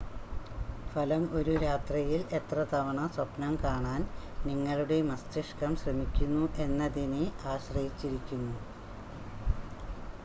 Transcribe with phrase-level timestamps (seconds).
[0.91, 4.01] ഫലം ഒരു രാത്രിയിൽ എത്ര തവണ സ്വപ്നം കാണാൻ
[4.45, 8.57] നിങ്ങളുടെ മസ്തിഷ്കം ശ്രമിക്കുന്നു എന്നതിനെ ആശ്രയിച്ചിരിക്കുന്നു